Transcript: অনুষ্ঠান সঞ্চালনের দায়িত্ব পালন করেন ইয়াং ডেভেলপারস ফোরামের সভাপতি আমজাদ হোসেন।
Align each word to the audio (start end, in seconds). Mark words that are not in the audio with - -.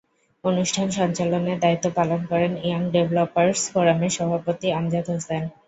অনুষ্ঠান 0.43 0.87
সঞ্চালনের 0.91 1.57
দায়িত্ব 1.59 1.85
পালন 1.95 2.21
করেন 2.25 2.51
ইয়াং 2.63 2.81
ডেভেলপারস 2.93 3.59
ফোরামের 3.71 4.11
সভাপতি 4.17 4.67
আমজাদ 4.71 5.05
হোসেন। 5.11 5.43